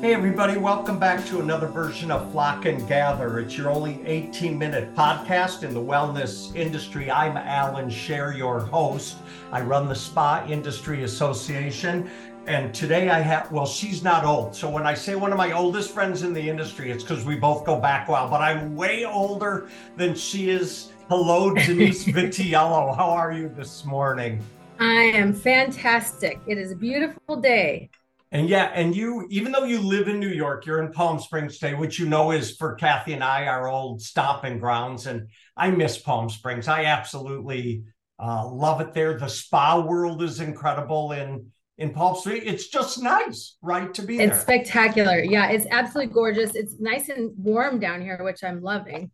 Hey, 0.00 0.14
everybody, 0.14 0.56
welcome 0.56 0.98
back 0.98 1.26
to 1.26 1.40
another 1.40 1.66
version 1.66 2.10
of 2.10 2.32
Flock 2.32 2.64
and 2.64 2.88
Gather. 2.88 3.38
It's 3.38 3.54
your 3.54 3.68
only 3.68 4.00
18 4.06 4.58
minute 4.58 4.94
podcast 4.94 5.62
in 5.62 5.74
the 5.74 5.80
wellness 5.80 6.56
industry. 6.56 7.10
I'm 7.10 7.36
Allan 7.36 7.90
Scher, 7.90 8.34
your 8.34 8.60
host. 8.60 9.18
I 9.52 9.60
run 9.60 9.88
the 9.88 9.94
Spa 9.94 10.46
Industry 10.48 11.02
Association. 11.04 12.08
And 12.46 12.72
today 12.72 13.10
I 13.10 13.20
have, 13.20 13.52
well, 13.52 13.66
she's 13.66 14.02
not 14.02 14.24
old. 14.24 14.56
So 14.56 14.70
when 14.70 14.86
I 14.86 14.94
say 14.94 15.16
one 15.16 15.32
of 15.32 15.36
my 15.36 15.52
oldest 15.52 15.90
friends 15.90 16.22
in 16.22 16.32
the 16.32 16.48
industry, 16.48 16.90
it's 16.90 17.04
because 17.04 17.26
we 17.26 17.36
both 17.36 17.66
go 17.66 17.78
back 17.78 18.08
a 18.08 18.12
while, 18.12 18.30
but 18.30 18.40
I'm 18.40 18.74
way 18.74 19.04
older 19.04 19.68
than 19.98 20.14
she 20.14 20.48
is. 20.48 20.92
Hello, 21.10 21.52
Denise 21.52 22.04
Vitiello. 22.06 22.96
How 22.96 23.10
are 23.10 23.32
you 23.32 23.50
this 23.50 23.84
morning? 23.84 24.42
I 24.78 25.12
am 25.12 25.34
fantastic. 25.34 26.40
It 26.46 26.56
is 26.56 26.72
a 26.72 26.76
beautiful 26.76 27.36
day. 27.36 27.90
And 28.32 28.48
yeah, 28.48 28.70
and 28.74 28.94
you, 28.94 29.26
even 29.30 29.50
though 29.50 29.64
you 29.64 29.80
live 29.80 30.06
in 30.06 30.20
New 30.20 30.28
York, 30.28 30.64
you're 30.64 30.82
in 30.82 30.92
Palm 30.92 31.18
Springs 31.18 31.58
today, 31.58 31.74
which 31.74 31.98
you 31.98 32.06
know 32.06 32.30
is 32.30 32.56
for 32.56 32.74
Kathy 32.74 33.12
and 33.12 33.24
I 33.24 33.46
our 33.46 33.68
old 33.68 34.00
stomping 34.00 34.60
grounds. 34.60 35.06
And 35.06 35.28
I 35.56 35.70
miss 35.72 35.98
Palm 35.98 36.30
Springs. 36.30 36.68
I 36.68 36.84
absolutely 36.84 37.82
uh, 38.22 38.48
love 38.48 38.80
it 38.80 38.94
there. 38.94 39.18
The 39.18 39.28
spa 39.28 39.80
world 39.80 40.22
is 40.22 40.40
incredible 40.40 41.12
in 41.12 41.46
in 41.76 41.90
Palm 41.90 42.14
Springs. 42.14 42.44
It's 42.46 42.68
just 42.68 43.02
nice, 43.02 43.56
right, 43.62 43.92
to 43.94 44.02
be 44.02 44.18
it's 44.18 44.20
there. 44.20 44.34
It's 44.34 44.42
spectacular. 44.42 45.18
Yeah, 45.18 45.50
it's 45.50 45.66
absolutely 45.68 46.14
gorgeous. 46.14 46.54
It's 46.54 46.78
nice 46.78 47.08
and 47.08 47.32
warm 47.36 47.80
down 47.80 48.00
here, 48.00 48.22
which 48.22 48.44
I'm 48.44 48.62
loving. 48.62 49.10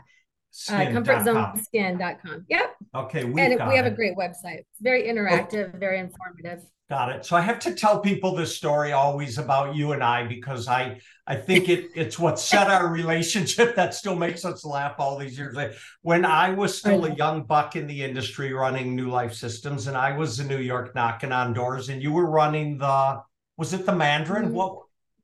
Uh, 0.69 0.80
comfortzoneskin.com. 0.80 2.45
Yep. 2.49 2.75
Okay. 2.94 3.23
We 3.23 3.41
and 3.41 3.53
we 3.69 3.75
have 3.77 3.85
it. 3.85 3.94
a 3.94 3.95
great 3.95 4.17
website. 4.17 4.59
It's 4.59 4.81
very 4.81 5.03
interactive, 5.03 5.80
very 5.80 5.99
informative. 5.99 6.63
Got 6.89 7.09
it. 7.09 7.25
So 7.25 7.38
I 7.38 7.41
have 7.41 7.59
to 7.59 7.73
tell 7.73 8.02
people 8.02 8.35
this 8.35 8.53
story 8.53 8.91
always 8.91 9.38
about 9.38 9.75
you 9.75 9.94
and 9.94 10.03
I 10.03 10.27
because 10.27 10.67
I 10.67 10.99
I 11.25 11.38
think 11.38 11.69
it 11.69 11.91
it's 11.95 12.19
what 12.19 12.38
set 12.38 12.67
our 12.67 12.88
relationship 12.91 13.75
that 13.77 13.94
still 13.94 14.17
makes 14.17 14.44
us 14.44 14.66
laugh 14.66 14.95
all 14.97 15.17
these 15.17 15.38
years 15.38 15.55
later. 15.55 15.75
When 16.02 16.25
I 16.25 16.49
was 16.53 16.77
still 16.77 17.05
a 17.05 17.16
young 17.16 17.44
buck 17.44 17.77
in 17.77 17.88
the 17.88 18.03
industry 18.03 18.52
running 18.52 18.94
New 18.94 19.09
Life 19.09 19.33
Systems, 19.33 19.88
and 19.88 19.95
I 19.95 20.17
was 20.17 20.41
in 20.41 20.49
New 20.49 20.57
York 20.57 20.94
knocking 20.94 21.31
on 21.31 21.53
doors, 21.53 21.88
and 21.88 22.03
you 22.03 22.11
were 22.11 22.29
running 22.29 22.77
the 22.77 23.22
was 23.55 23.72
it 23.72 23.85
the 23.85 23.95
Mandarin? 23.95 24.47
Mm-hmm. 24.47 24.53
What 24.56 24.81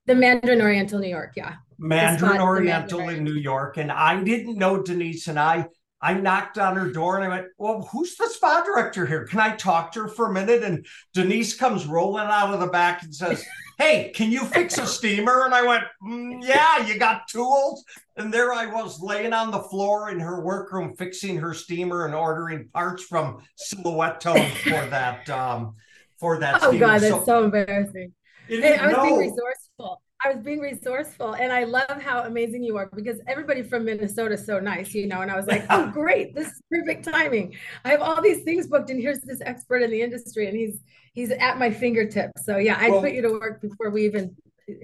the 0.07 0.15
Mandarin 0.15 0.61
Oriental 0.61 0.99
New 0.99 1.09
York, 1.09 1.33
yeah. 1.35 1.55
Mandarin 1.77 2.41
Oriental 2.41 2.99
Mandarin. 2.99 3.19
in 3.19 3.23
New 3.23 3.39
York. 3.39 3.77
And 3.77 3.91
I 3.91 4.23
didn't 4.23 4.57
know 4.57 4.81
Denise 4.81 5.27
and 5.27 5.39
I 5.39 5.67
I 5.99 6.13
knocked 6.13 6.59
on 6.59 6.75
her 6.75 6.91
door 6.91 7.15
and 7.15 7.25
I 7.25 7.27
went, 7.27 7.47
Well, 7.57 7.81
who's 7.91 8.15
the 8.15 8.27
spa 8.27 8.63
director 8.63 9.05
here? 9.05 9.25
Can 9.25 9.39
I 9.39 9.55
talk 9.55 9.91
to 9.93 10.03
her 10.03 10.07
for 10.07 10.27
a 10.27 10.33
minute? 10.33 10.63
And 10.63 10.85
Denise 11.13 11.55
comes 11.55 11.87
rolling 11.87 12.27
out 12.27 12.53
of 12.53 12.59
the 12.59 12.67
back 12.67 13.03
and 13.03 13.13
says, 13.13 13.43
Hey, 13.77 14.11
can 14.15 14.31
you 14.31 14.43
fix 14.45 14.77
a 14.79 14.87
steamer? 14.87 15.45
And 15.45 15.53
I 15.53 15.65
went, 15.65 15.83
mm, 16.03 16.43
Yeah, 16.43 16.85
you 16.85 16.97
got 16.97 17.27
tools. 17.27 17.83
And 18.15 18.33
there 18.33 18.53
I 18.53 18.67
was 18.67 18.99
laying 19.01 19.33
on 19.33 19.51
the 19.51 19.61
floor 19.61 20.09
in 20.09 20.19
her 20.19 20.43
workroom, 20.43 20.95
fixing 20.95 21.37
her 21.37 21.53
steamer 21.53 22.05
and 22.05 22.15
ordering 22.15 22.69
parts 22.69 23.03
from 23.03 23.39
Silhouette 23.55 24.21
for 24.23 24.87
that. 24.89 25.29
Um, 25.29 25.75
for 26.19 26.39
that. 26.39 26.63
Oh, 26.63 26.69
steamer. 26.69 26.85
God, 26.85 27.01
that's 27.01 27.13
so, 27.13 27.25
so 27.25 27.43
embarrassing. 27.43 28.13
Hey, 28.47 28.75
I 28.77 28.87
was 28.87 28.97
no. 28.97 29.03
being 29.03 29.17
resourceful. 29.17 29.56
I 29.79 30.33
was 30.33 30.43
being 30.43 30.59
resourceful 30.59 31.33
and 31.35 31.53
I 31.53 31.63
love 31.63 32.01
how 32.01 32.23
amazing 32.23 32.63
you 32.63 32.75
are 32.77 32.89
because 32.93 33.19
everybody 33.27 33.61
from 33.61 33.85
Minnesota 33.85 34.33
is 34.33 34.45
so 34.45 34.59
nice, 34.59 34.93
you 34.93 35.05
know. 35.05 35.21
And 35.21 35.29
I 35.29 35.35
was 35.35 35.45
like, 35.45 35.65
oh, 35.69 35.87
great, 35.93 36.33
this 36.33 36.47
is 36.47 36.61
perfect 36.71 37.05
timing. 37.05 37.55
I 37.85 37.89
have 37.89 38.01
all 38.01 38.21
these 38.21 38.43
things 38.43 38.67
booked, 38.67 38.89
and 38.89 38.99
here's 38.99 39.21
this 39.21 39.41
expert 39.41 39.83
in 39.83 39.91
the 39.91 40.01
industry, 40.01 40.47
and 40.47 40.57
he's 40.57 40.79
he's 41.13 41.31
at 41.31 41.59
my 41.59 41.69
fingertips. 41.69 42.45
So 42.45 42.57
yeah, 42.57 42.77
I 42.79 42.89
well, 42.89 43.01
put 43.01 43.11
you 43.11 43.21
to 43.21 43.29
work 43.29 43.61
before 43.61 43.91
we 43.91 44.05
even 44.05 44.35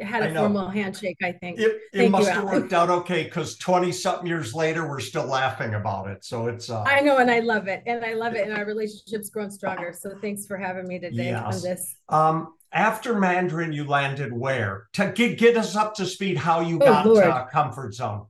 had 0.01 0.23
a 0.23 0.33
formal 0.33 0.69
handshake, 0.69 1.17
I 1.21 1.33
think. 1.33 1.59
It, 1.59 1.77
it 1.91 2.09
must 2.09 2.27
you, 2.27 2.33
have 2.33 2.45
worked 2.45 2.73
out 2.73 2.89
okay 2.89 3.23
because 3.23 3.57
20 3.57 3.91
something 3.91 4.27
years 4.27 4.53
later, 4.53 4.87
we're 4.87 4.99
still 4.99 5.25
laughing 5.25 5.73
about 5.73 6.09
it. 6.09 6.23
So 6.23 6.47
it's. 6.47 6.69
Uh, 6.69 6.83
I 6.83 7.01
know, 7.01 7.17
and 7.17 7.29
I 7.29 7.39
love 7.39 7.67
it. 7.67 7.83
And 7.85 8.03
I 8.03 8.13
love 8.13 8.33
it. 8.33 8.47
And 8.47 8.57
our 8.57 8.65
relationship's 8.65 9.29
grown 9.29 9.51
stronger. 9.51 9.93
So 9.97 10.17
thanks 10.21 10.45
for 10.45 10.57
having 10.57 10.87
me 10.87 10.99
today 10.99 11.25
yes. 11.25 11.55
on 11.55 11.61
this. 11.61 11.95
Um, 12.09 12.53
after 12.71 13.19
Mandarin, 13.19 13.73
you 13.73 13.85
landed 13.85 14.31
where? 14.33 14.87
To 14.93 15.11
get, 15.11 15.37
get 15.37 15.57
us 15.57 15.75
up 15.75 15.95
to 15.95 16.05
speed 16.05 16.37
how 16.37 16.61
you 16.61 16.77
oh, 16.77 16.85
got 16.85 17.05
Lord. 17.05 17.23
to 17.23 17.47
comfort 17.51 17.93
zone. 17.93 18.25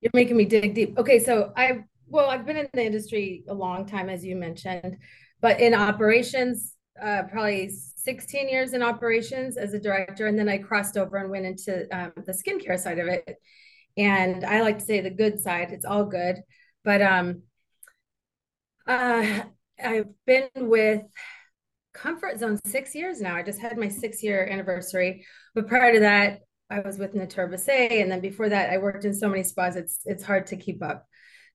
You're 0.00 0.10
making 0.14 0.36
me 0.36 0.44
dig 0.44 0.74
deep. 0.74 0.98
Okay, 0.98 1.18
so 1.18 1.52
I 1.56 1.84
well, 2.08 2.28
I've 2.28 2.44
been 2.44 2.58
in 2.58 2.68
the 2.74 2.84
industry 2.84 3.42
a 3.48 3.54
long 3.54 3.86
time, 3.86 4.10
as 4.10 4.22
you 4.22 4.36
mentioned, 4.36 4.98
but 5.40 5.60
in 5.60 5.72
operations, 5.72 6.74
uh, 7.02 7.22
probably 7.30 7.72
16 8.04 8.48
years 8.48 8.72
in 8.72 8.82
operations 8.82 9.56
as 9.56 9.74
a 9.74 9.80
director, 9.80 10.26
and 10.26 10.38
then 10.38 10.48
I 10.48 10.58
crossed 10.58 10.96
over 10.96 11.16
and 11.16 11.30
went 11.30 11.46
into 11.46 11.86
um, 11.96 12.12
the 12.16 12.32
skincare 12.32 12.78
side 12.78 12.98
of 12.98 13.08
it. 13.08 13.36
And 13.96 14.44
I 14.44 14.62
like 14.62 14.78
to 14.78 14.84
say 14.84 15.00
the 15.00 15.10
good 15.10 15.40
side; 15.40 15.70
it's 15.70 15.84
all 15.84 16.04
good. 16.04 16.36
But 16.84 17.02
um, 17.02 17.42
uh, 18.86 19.42
I've 19.82 20.08
been 20.26 20.48
with 20.56 21.02
comfort 21.92 22.38
zone 22.38 22.58
six 22.64 22.94
years 22.94 23.20
now. 23.20 23.36
I 23.36 23.42
just 23.42 23.60
had 23.60 23.76
my 23.76 23.88
six 23.88 24.22
year 24.22 24.46
anniversary. 24.46 25.26
But 25.54 25.68
prior 25.68 25.92
to 25.92 26.00
that, 26.00 26.40
I 26.70 26.80
was 26.80 26.98
with 26.98 27.14
Natura 27.14 27.48
and 27.48 28.10
then 28.10 28.20
before 28.20 28.48
that, 28.48 28.70
I 28.70 28.78
worked 28.78 29.04
in 29.04 29.14
so 29.14 29.28
many 29.28 29.42
spas. 29.42 29.76
It's 29.76 30.00
it's 30.06 30.24
hard 30.24 30.46
to 30.48 30.56
keep 30.56 30.82
up. 30.82 31.06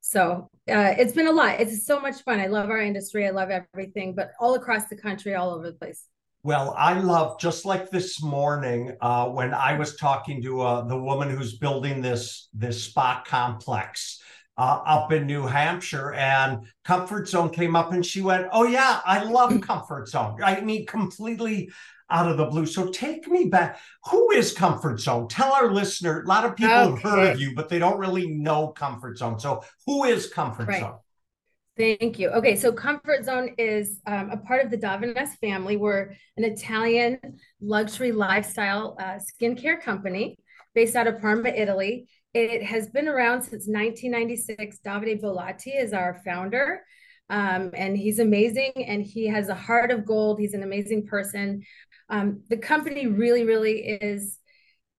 So 0.01 0.49
uh, 0.69 0.93
it's 0.97 1.13
been 1.13 1.27
a 1.27 1.31
lot. 1.31 1.59
It's 1.59 1.85
so 1.85 1.99
much 1.99 2.21
fun. 2.21 2.39
I 2.39 2.47
love 2.47 2.69
our 2.69 2.79
industry. 2.79 3.25
I 3.25 3.31
love 3.31 3.49
everything, 3.49 4.13
but 4.13 4.31
all 4.39 4.53
across 4.53 4.85
the 4.85 4.95
country, 4.95 5.33
all 5.33 5.55
over 5.55 5.71
the 5.71 5.77
place. 5.77 6.05
Well, 6.47 6.73
I 6.77 6.97
love 6.97 7.41
just 7.41 7.65
like 7.65 7.89
this 7.89 8.23
morning 8.23 8.95
uh, 9.01 9.27
when 9.27 9.53
I 9.53 9.77
was 9.77 9.97
talking 9.97 10.41
to 10.43 10.61
uh, 10.61 10.81
the 10.87 10.97
woman 10.97 11.29
who's 11.29 11.57
building 11.57 12.01
this 12.01 12.47
this 12.53 12.85
spa 12.85 13.21
complex 13.27 14.21
uh, 14.57 14.79
up 14.85 15.11
in 15.11 15.27
New 15.27 15.45
Hampshire, 15.45 16.13
and 16.13 16.59
Comfort 16.85 17.27
Zone 17.27 17.49
came 17.49 17.75
up, 17.75 17.91
and 17.91 18.05
she 18.05 18.21
went, 18.21 18.47
"Oh 18.53 18.63
yeah, 18.63 19.01
I 19.05 19.23
love 19.23 19.59
Comfort 19.67 20.07
Zone. 20.07 20.37
I 20.41 20.61
mean, 20.61 20.85
completely." 20.85 21.69
Out 22.09 22.31
of 22.31 22.37
the 22.37 22.45
blue. 22.45 22.65
So 22.65 22.89
take 22.89 23.27
me 23.27 23.49
back. 23.49 23.81
Who 24.11 24.31
is 24.31 24.53
Comfort 24.53 25.01
Zone? 25.01 25.27
Tell 25.27 25.51
our 25.51 25.73
listener. 25.73 26.21
A 26.21 26.25
lot 26.25 26.45
of 26.45 26.55
people 26.55 26.73
okay. 26.73 26.89
have 26.89 27.01
heard 27.01 27.31
of 27.33 27.41
you, 27.41 27.53
but 27.53 27.67
they 27.67 27.79
don't 27.79 27.99
really 27.99 28.29
know 28.29 28.69
Comfort 28.69 29.17
Zone. 29.17 29.37
So 29.37 29.61
who 29.85 30.05
is 30.05 30.29
Comfort 30.29 30.69
right. 30.69 30.79
Zone? 30.79 30.99
Thank 31.77 32.17
you. 32.17 32.29
Okay, 32.29 32.55
so 32.55 32.71
Comfort 32.71 33.23
Zone 33.23 33.53
is 33.59 33.99
um, 34.07 34.31
a 34.31 34.37
part 34.37 34.65
of 34.65 34.71
the 34.71 34.77
Davines 34.77 35.37
family. 35.39 35.77
We're 35.77 36.15
an 36.35 36.43
Italian 36.43 37.19
luxury 37.61 38.11
lifestyle 38.11 38.97
uh, 38.99 39.19
skincare 39.19 39.79
company 39.79 40.39
based 40.73 40.95
out 40.95 41.05
of 41.05 41.21
Parma, 41.21 41.49
Italy. 41.49 42.07
It 42.33 42.63
has 42.63 42.89
been 42.89 43.07
around 43.07 43.43
since 43.43 43.67
1996. 43.67 44.79
Davide 44.83 45.21
Bollati 45.21 45.79
is 45.79 45.93
our 45.93 46.19
founder. 46.25 46.81
Um, 47.29 47.71
and 47.75 47.95
he's 47.95 48.19
amazing 48.19 48.71
and 48.75 49.03
he 49.03 49.27
has 49.27 49.49
a 49.49 49.55
heart 49.55 49.91
of 49.91 50.05
gold. 50.05 50.39
He's 50.39 50.53
an 50.55 50.63
amazing 50.63 51.05
person. 51.05 51.61
Um, 52.09 52.41
the 52.49 52.57
company 52.57 53.05
really, 53.05 53.43
really 53.43 53.81
is 53.81 54.39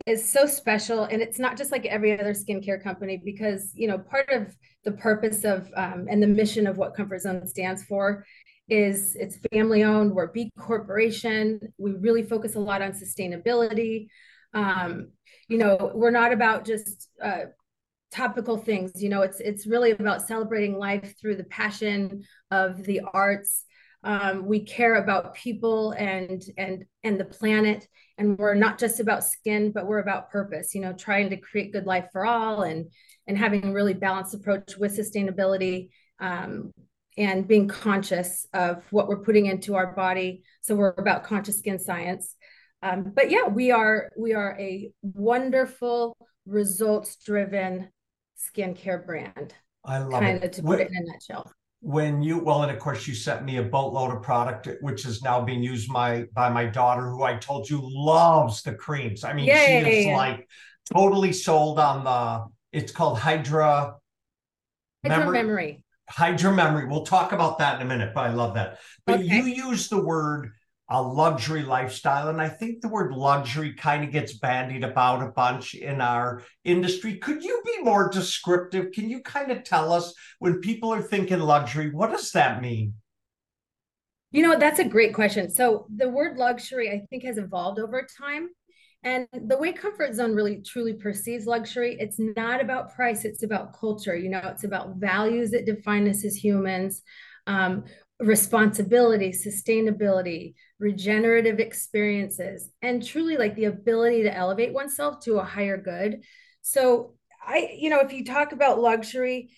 is 0.09 0.27
so 0.27 0.47
special 0.47 1.05
and 1.05 1.21
it's 1.21 1.39
not 1.39 1.57
just 1.57 1.71
like 1.71 1.85
every 1.85 2.19
other 2.19 2.33
skincare 2.33 2.83
company 2.83 3.21
because 3.23 3.73
you 3.75 3.87
know 3.87 3.99
part 3.99 4.31
of 4.31 4.57
the 4.85 4.93
purpose 4.93 5.45
of 5.45 5.71
um, 5.77 6.07
and 6.09 6.23
the 6.23 6.27
mission 6.27 6.67
of 6.67 6.79
what 6.79 6.95
comfort 6.95 7.21
zone 7.21 7.47
stands 7.47 7.85
for 7.85 8.25
is 8.69 9.17
it's 9.17 9.39
family 9.53 9.85
owned 9.85 10.13
we're 10.13 10.33
b 10.33 10.51
corporation 10.59 11.61
we 11.77 11.93
really 11.93 12.23
focus 12.23 12.55
a 12.55 12.61
lot 12.61 12.83
on 12.83 12.93
sustainability. 12.93 14.09
Um, 14.55 15.11
you 15.49 15.59
know 15.59 15.93
we're 15.95 16.11
not 16.11 16.33
about 16.33 16.65
just 16.65 17.11
uh, 17.23 17.45
topical 18.11 18.57
things 18.57 19.03
you 19.03 19.11
know 19.11 19.21
it's 19.21 19.41
it's 19.41 19.67
really 19.67 19.91
about 19.91 20.27
celebrating 20.27 20.79
life 20.79 21.15
through 21.21 21.37
the 21.37 21.45
passion 21.45 22.23
of 22.51 22.83
the 22.85 23.03
arts. 23.13 23.65
Um, 24.05 24.47
we 24.47 24.61
care 24.61 24.95
about 24.95 25.35
people 25.35 25.91
and 25.93 26.43
and 26.57 26.85
and 27.03 27.19
the 27.19 27.25
planet, 27.25 27.87
and 28.19 28.37
we're 28.37 28.55
not 28.55 28.79
just 28.79 29.01
about 29.01 29.25
skin, 29.25 29.73
but 29.73 29.87
we're 29.87 30.01
about 30.01 30.31
purpose. 30.31 30.75
You 30.75 30.83
know, 30.83 30.93
trying 30.93 31.31
to 31.31 31.37
create 31.37 31.73
good 31.73 31.87
life 31.87 32.09
for 32.13 32.27
all, 32.27 32.63
and 32.63 32.91
and 33.27 33.39
having 33.39 33.65
a 33.65 33.73
really 33.73 33.95
balanced 33.95 34.35
approach 34.35 34.77
with 34.77 34.97
sustainability. 34.97 35.91
Um, 36.21 36.73
and 37.17 37.49
being 37.49 37.67
conscious 37.67 38.47
of 38.55 38.85
what 38.91 39.09
we're 39.09 39.25
putting 39.25 39.47
into 39.47 39.75
our 39.75 39.93
body. 39.93 40.45
So 40.61 40.77
we're 40.77 40.95
about 40.97 41.25
conscious 41.25 41.59
skin 41.59 41.81
science. 41.81 42.37
Um, 42.81 43.13
but 43.15 43.29
yeah, 43.29 43.49
we 43.49 43.73
are 43.73 44.11
we 44.17 44.35
are 44.35 44.57
a 44.59 44.93
wonderful 45.03 46.17
results 46.47 47.17
driven 47.17 47.89
skincare 48.39 49.05
brand. 49.05 49.53
I 49.85 49.99
love 49.99 50.23
it. 50.23 50.27
kind 50.27 50.39
it. 50.39 50.45
of 50.45 50.51
to 50.53 50.63
put 50.63 50.81
it 50.81 50.91
in 50.91 50.97
a 50.97 51.13
nutshell. 51.13 51.53
When 51.81 52.23
you 52.23 52.39
well, 52.39 52.63
and 52.63 52.73
of 52.73 52.79
course 52.79 53.07
you 53.07 53.15
sent 53.15 53.45
me 53.45 53.59
a 53.59 53.63
boatload 53.63 54.13
of 54.13 54.23
product, 54.23 54.69
which 54.81 55.07
is 55.07 55.23
now 55.23 55.41
being 55.41 55.63
used 55.63 55.89
my 55.91 56.25
by 56.35 56.49
my 56.49 56.65
daughter, 56.65 57.09
who 57.09 57.23
I 57.23 57.37
told 57.37 57.71
you 57.71 57.81
loves 57.83 58.63
the 58.63 58.75
creams. 58.75 59.23
I 59.23 59.33
mean, 59.33 59.47
Yay. 59.47 59.85
she 59.85 60.09
is 60.09 60.17
like 60.17 60.49
totally 60.93 61.33
sold 61.33 61.79
on 61.79 62.05
the. 62.05 62.47
It's 62.73 62.93
called 62.93 63.19
Hydra. 63.19 63.95
Hydra 65.05 65.19
memory. 65.19 65.33
memory. 65.39 65.85
Hydra 66.09 66.53
memory. 66.53 66.87
We'll 66.87 67.05
talk 67.05 67.33
about 67.33 67.59
that 67.59 67.77
in 67.77 67.87
a 67.87 67.89
minute, 67.89 68.13
but 68.15 68.25
I 68.25 68.33
love 68.33 68.55
that. 68.55 68.79
But 69.07 69.21
okay. 69.21 69.27
you 69.27 69.45
use 69.45 69.89
the 69.89 70.03
word 70.03 70.51
a 70.91 71.03
luxury 71.03 71.63
lifestyle. 71.63 72.29
And 72.29 72.41
I 72.41 72.49
think 72.49 72.81
the 72.81 72.89
word 72.89 73.13
luxury 73.13 73.75
kind 73.75 74.05
of 74.05 74.11
gets 74.11 74.39
bandied 74.39 74.85
about 74.85 75.23
a 75.23 75.31
bunch 75.33 75.75
in 75.75 76.01
our 76.01 76.43
industry. 76.65 77.17
Could 77.17 77.45
you 77.45 77.63
be 77.65 77.83
more 77.83 78.09
descriptive? 78.09 78.93
Can 78.93 79.11
you 79.11 79.21
kind 79.21 79.53
of 79.53 79.65
tell 79.65 79.93
us 79.93 80.15
when 80.39 80.61
people 80.61 80.93
are 80.93 81.03
thinking 81.03 81.41
luxury, 81.41 81.91
what 81.91 82.11
does 82.11 82.33
that 82.33 82.63
mean? 82.63 82.95
You 84.31 84.43
know, 84.43 84.59
that's 84.59 84.79
a 84.79 84.85
great 84.85 85.15
question. 85.15 85.51
So 85.51 85.87
the 85.95 86.09
word 86.09 86.37
luxury, 86.37 86.91
I 86.91 87.07
think, 87.11 87.25
has 87.25 87.39
evolved 87.39 87.79
over 87.79 88.07
time. 88.19 88.49
And 89.05 89.29
the 89.33 89.57
way 89.57 89.73
Comfort 89.73 90.15
Zone 90.15 90.35
really 90.35 90.61
truly 90.61 90.95
perceives 90.95 91.47
luxury, 91.47 91.97
it's 92.01 92.19
not 92.19 92.61
about 92.61 92.95
price, 92.95 93.25
it's 93.25 93.43
about 93.43 93.79
culture. 93.79 94.17
You 94.17 94.29
know, 94.29 94.43
it's 94.45 94.65
about 94.65 94.97
values 94.97 95.51
that 95.53 95.67
define 95.67 96.09
us 96.09 96.25
as 96.25 96.35
humans. 96.35 97.03
Um, 97.47 97.85
responsibility, 98.21 99.31
sustainability, 99.31 100.55
regenerative 100.79 101.61
experiences, 101.61 102.71
and 102.83 103.05
truly 103.05 103.37
like 103.37 103.55
the 103.55 103.67
ability 103.67 104.25
to 104.25 104.37
elevate 104.37 104.73
oneself 104.73 105.21
to 105.21 105.39
a 105.39 105.45
higher 105.45 105.77
good. 105.77 106.23
So, 106.63 107.15
I, 107.41 107.71
you 107.79 107.91
know, 107.91 108.01
if 108.01 108.13
you 108.13 108.25
talk 108.25 108.53
about 108.53 108.81
luxury 108.81 109.51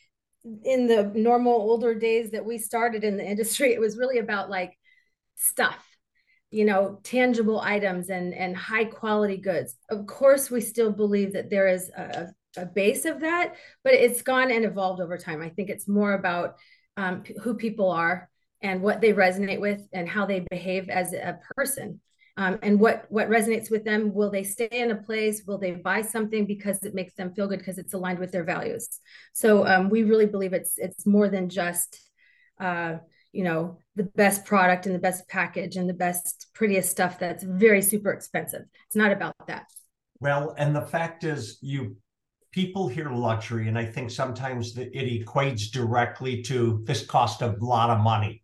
in 0.65 0.87
the 0.87 1.11
normal 1.15 1.53
older 1.53 1.95
days 1.95 2.33
that 2.33 2.45
we 2.45 2.59
started 2.59 3.05
in 3.05 3.17
the 3.17 3.27
industry, 3.27 3.73
it 3.73 3.81
was 3.81 3.97
really 3.97 4.19
about 4.19 4.51
like 4.51 4.77
stuff 5.37 5.87
you 6.51 6.65
know 6.65 6.99
tangible 7.03 7.61
items 7.61 8.11
and 8.11 8.35
and 8.35 8.56
high 8.56 8.85
quality 8.85 9.37
goods 9.37 9.77
of 9.89 10.06
course 10.06 10.51
we 10.51 10.61
still 10.61 10.91
believe 10.91 11.33
that 11.33 11.49
there 11.49 11.69
is 11.69 11.91
a, 11.97 12.29
a 12.56 12.67
base 12.67 13.05
of 13.05 13.21
that 13.21 13.55
but 13.85 13.95
it's 13.95 14.23
gone 14.23 14.51
and 14.51 14.65
evolved 14.65 15.01
over 15.01 15.17
time 15.17 15.41
i 15.41 15.49
think 15.49 15.71
it's 15.71 15.89
more 15.89 16.13
about 16.13 16.56
um, 16.97 17.23
who 17.43 17.55
people 17.55 17.91
are 17.91 18.29
and 18.62 18.83
what 18.83 19.01
they 19.01 19.12
resonate 19.12 19.61
with 19.61 19.83
and 19.93 20.09
how 20.09 20.27
they 20.27 20.41
behave 20.51 20.89
as 20.89 21.12
a 21.12 21.39
person. 21.57 22.01
Um, 22.37 22.59
and 22.62 22.81
what 22.81 23.07
what 23.11 23.29
resonates 23.29 23.71
with 23.71 23.85
them 23.85 24.15
will 24.15 24.31
they 24.31 24.45
stay 24.45 24.69
in 24.71 24.91
a 24.91 24.97
place? 24.97 25.43
Will 25.47 25.59
they 25.59 25.73
buy 25.73 26.03
something 26.03 26.47
because 26.47 26.83
it 26.85 26.95
makes 26.95 27.15
them 27.15 27.35
feel 27.35 27.49
good 27.49 27.59
because 27.59 27.79
it's 27.79 27.93
aligned 27.93 28.19
with 28.19 28.33
their 28.33 28.45
values? 28.45 28.89
So 29.33 29.67
um, 29.67 29.91
we 29.91 30.05
really 30.05 30.27
believe 30.27 30.53
it's 30.53 30.79
it's 30.79 31.07
more 31.07 31.29
than 31.29 31.49
just 31.49 32.01
uh, 32.59 32.97
you 33.33 33.45
know 33.45 33.79
the 33.97 34.05
best 34.05 34.45
product 34.45 34.87
and 34.87 34.95
the 34.95 35.01
best 35.01 35.29
package 35.29 35.77
and 35.77 35.89
the 35.89 35.95
best 35.95 36.47
prettiest 36.55 36.91
stuff 36.91 37.19
that's 37.19 37.43
very 37.45 37.83
super 37.83 38.11
expensive. 38.11 38.63
It's 38.87 38.97
not 38.97 39.13
about 39.13 39.35
that. 39.47 39.67
Well 40.21 40.55
and 40.56 40.75
the 40.75 40.87
fact 40.87 41.25
is 41.25 41.59
you 41.61 41.97
people 42.52 42.88
hear 42.88 43.11
luxury, 43.11 43.69
and 43.69 43.79
I 43.79 43.85
think 43.85 44.11
sometimes 44.11 44.75
the, 44.75 44.87
it 44.97 45.25
equates 45.25 45.70
directly 45.70 46.43
to 46.43 46.82
this 46.85 47.06
cost 47.06 47.43
a 47.43 47.56
lot 47.61 47.91
of 47.91 48.00
money. 48.00 48.43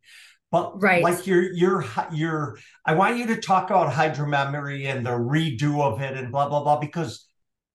But 0.51 0.81
right. 0.81 1.03
like 1.03 1.27
your 1.27 1.53
your 1.53 1.85
your, 2.13 2.59
I 2.85 2.95
want 2.95 3.19
you 3.19 3.27
to 3.27 3.41
talk 3.41 3.71
about 3.71 3.93
Hydra 3.93 4.29
Memory 4.29 4.87
and 4.87 5.05
the 5.05 5.11
redo 5.11 5.83
of 5.83 6.01
it 6.01 6.17
and 6.17 6.31
blah 6.31 6.49
blah 6.49 6.63
blah 6.63 6.79
because 6.79 7.27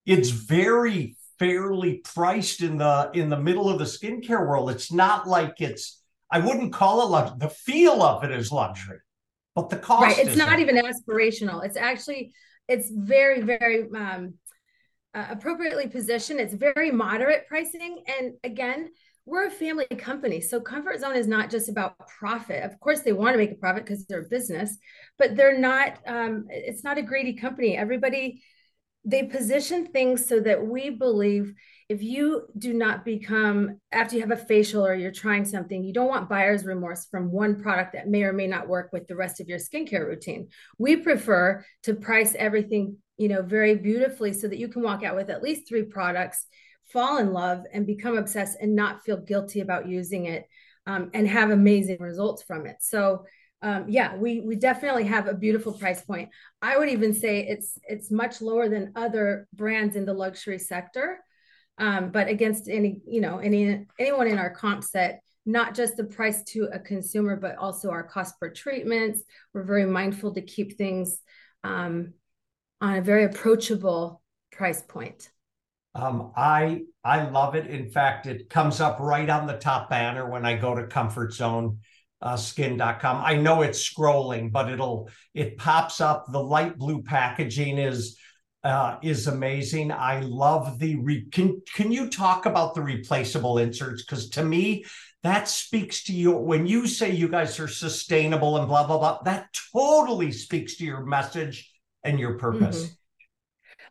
it's 0.05 0.29
very 0.29 1.17
fairly 1.37 2.01
priced 2.15 2.61
in 2.61 2.77
the 2.77 3.11
in 3.13 3.29
the 3.29 3.37
middle 3.37 3.69
of 3.69 3.77
the 3.77 3.85
skincare 3.85 4.47
world. 4.47 4.71
It's 4.71 4.91
not 4.91 5.27
like 5.27 5.59
it's 5.59 6.01
I 6.31 6.39
wouldn't 6.39 6.71
call 6.71 7.01
it 7.01 7.09
luxury. 7.09 7.37
The 7.39 7.49
feel 7.49 8.01
of 8.01 8.23
it 8.23 8.31
is 8.31 8.51
luxury, 8.53 8.99
but 9.53 9.69
the 9.69 9.75
cost. 9.75 10.17
Right. 10.17 10.25
It's 10.25 10.37
not 10.37 10.59
even 10.59 10.77
aspirational. 10.77 11.65
It's 11.65 11.77
actually 11.77 12.31
it's 12.69 12.89
very 12.89 13.41
very 13.41 13.89
um, 13.95 14.35
uh, 15.13 15.25
appropriately 15.29 15.87
positioned. 15.87 16.39
It's 16.39 16.53
very 16.53 16.91
moderate 16.91 17.47
pricing. 17.47 18.03
And 18.07 18.33
again, 18.43 18.89
we're 19.25 19.47
a 19.47 19.51
family 19.51 19.85
company. 19.97 20.41
So 20.41 20.59
Comfort 20.59 20.99
Zone 20.99 21.15
is 21.15 21.27
not 21.27 21.49
just 21.49 21.69
about 21.69 21.95
profit. 22.07 22.63
Of 22.63 22.79
course, 22.79 23.01
they 23.01 23.13
want 23.13 23.33
to 23.33 23.37
make 23.37 23.51
a 23.51 23.55
profit 23.55 23.85
because 23.85 24.05
they're 24.05 24.25
a 24.25 24.29
business, 24.29 24.77
but 25.17 25.35
they're 25.35 25.57
not, 25.57 25.99
um, 26.07 26.47
it's 26.49 26.83
not 26.83 26.97
a 26.97 27.03
greedy 27.03 27.33
company. 27.33 27.77
Everybody, 27.77 28.41
they 29.05 29.23
position 29.23 29.87
things 29.87 30.27
so 30.27 30.39
that 30.39 30.65
we 30.65 30.89
believe 30.89 31.53
if 31.89 32.01
you 32.01 32.47
do 32.57 32.73
not 32.73 33.03
become 33.03 33.79
after 33.91 34.15
you 34.15 34.21
have 34.21 34.31
a 34.31 34.37
facial 34.37 34.85
or 34.85 34.93
you're 34.93 35.11
trying 35.11 35.43
something 35.43 35.83
you 35.83 35.91
don't 35.91 36.07
want 36.07 36.29
buyer's 36.29 36.65
remorse 36.65 37.07
from 37.09 37.31
one 37.31 37.59
product 37.59 37.93
that 37.93 38.07
may 38.07 38.23
or 38.23 38.31
may 38.31 38.45
not 38.47 38.67
work 38.67 38.91
with 38.93 39.07
the 39.07 39.15
rest 39.15 39.41
of 39.41 39.47
your 39.47 39.57
skincare 39.57 40.07
routine 40.07 40.47
we 40.77 40.95
prefer 40.95 41.65
to 41.83 41.95
price 41.95 42.35
everything 42.37 42.95
you 43.21 43.29
know, 43.29 43.43
very 43.43 43.75
beautifully 43.75 44.33
so 44.33 44.47
that 44.47 44.57
you 44.57 44.67
can 44.67 44.81
walk 44.81 45.03
out 45.03 45.15
with 45.15 45.29
at 45.29 45.43
least 45.43 45.67
three 45.67 45.83
products, 45.83 46.47
fall 46.91 47.19
in 47.19 47.31
love 47.31 47.63
and 47.71 47.85
become 47.85 48.17
obsessed 48.17 48.57
and 48.59 48.75
not 48.75 49.03
feel 49.03 49.17
guilty 49.17 49.59
about 49.61 49.87
using 49.87 50.25
it 50.25 50.47
um, 50.87 51.11
and 51.13 51.27
have 51.27 51.51
amazing 51.51 51.99
results 51.99 52.41
from 52.41 52.65
it. 52.65 52.77
So 52.79 53.25
um, 53.61 53.85
yeah, 53.87 54.15
we 54.15 54.41
we 54.41 54.55
definitely 54.55 55.03
have 55.03 55.27
a 55.27 55.35
beautiful 55.35 55.73
price 55.73 56.01
point. 56.01 56.29
I 56.63 56.79
would 56.79 56.89
even 56.89 57.13
say 57.13 57.45
it's 57.47 57.77
it's 57.87 58.09
much 58.09 58.41
lower 58.41 58.67
than 58.67 58.91
other 58.95 59.47
brands 59.53 59.95
in 59.95 60.03
the 60.03 60.15
luxury 60.15 60.57
sector. 60.57 61.19
Um, 61.77 62.09
but 62.09 62.27
against 62.27 62.67
any 62.67 63.01
you 63.07 63.21
know 63.21 63.37
any 63.37 63.85
anyone 63.99 64.27
in 64.27 64.39
our 64.39 64.49
comp 64.49 64.83
set 64.83 65.21
not 65.45 65.75
just 65.75 65.95
the 65.95 66.03
price 66.03 66.43
to 66.43 66.69
a 66.73 66.79
consumer 66.79 67.35
but 67.35 67.55
also 67.57 67.89
our 67.89 68.03
cost 68.03 68.39
per 68.39 68.49
treatments 68.49 69.23
we're 69.53 69.63
very 69.63 69.85
mindful 69.85 70.33
to 70.33 70.41
keep 70.41 70.77
things 70.77 71.17
um, 71.63 72.13
on 72.81 72.95
a 72.95 73.01
very 73.01 73.23
approachable 73.23 74.21
price 74.51 74.81
point. 74.81 75.31
Um, 75.93 76.31
I 76.35 76.81
I 77.03 77.29
love 77.29 77.55
it. 77.55 77.67
In 77.67 77.89
fact, 77.89 78.25
it 78.25 78.49
comes 78.49 78.81
up 78.81 78.99
right 78.99 79.29
on 79.29 79.47
the 79.47 79.57
top 79.57 79.89
banner 79.89 80.29
when 80.29 80.45
I 80.45 80.55
go 80.55 80.75
to 80.75 80.87
Comfort 80.87 81.33
Zone 81.33 81.79
uh, 82.21 82.37
skin.com. 82.37 83.23
I 83.23 83.35
know 83.35 83.61
it's 83.61 83.87
scrolling, 83.87 84.51
but 84.51 84.69
it'll 84.69 85.09
it 85.33 85.57
pops 85.57 86.01
up. 86.01 86.25
The 86.31 86.41
light 86.41 86.77
blue 86.77 87.01
packaging 87.01 87.77
is 87.77 88.17
uh, 88.63 88.97
is 89.01 89.25
amazing. 89.25 89.91
I 89.91 90.19
love 90.19 90.77
the 90.77 90.95
re- 90.97 91.25
can 91.31 91.61
can 91.73 91.91
you 91.91 92.09
talk 92.09 92.45
about 92.45 92.75
the 92.75 92.81
replaceable 92.81 93.57
inserts? 93.57 94.03
Because 94.03 94.29
to 94.29 94.43
me, 94.43 94.85
that 95.23 95.47
speaks 95.47 96.03
to 96.05 96.13
you 96.13 96.31
when 96.31 96.67
you 96.67 96.87
say 96.87 97.11
you 97.11 97.27
guys 97.27 97.59
are 97.59 97.67
sustainable 97.67 98.57
and 98.57 98.67
blah 98.67 98.85
blah 98.85 98.99
blah. 98.99 99.21
That 99.23 99.47
totally 99.73 100.31
speaks 100.31 100.77
to 100.77 100.85
your 100.85 101.03
message 101.03 101.71
and 102.03 102.19
your 102.19 102.37
purpose. 102.37 102.83
Mm-hmm. 102.83 102.93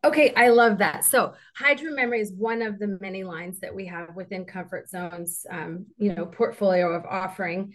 Okay, 0.02 0.33
I 0.35 0.49
love 0.49 0.79
that. 0.79 1.05
So, 1.05 1.35
Hydra 1.55 1.93
Memory 1.93 2.21
is 2.21 2.33
one 2.33 2.62
of 2.62 2.79
the 2.79 2.99
many 3.00 3.23
lines 3.23 3.61
that 3.61 3.75
we 3.75 3.87
have 3.87 4.17
within 4.17 4.47
Comfort 4.47 4.88
Zone's, 4.88 5.45
um, 5.50 5.87
you 5.99 6.14
know, 6.14 6.25
portfolio 6.25 6.93
of 6.95 7.05
offering 7.05 7.75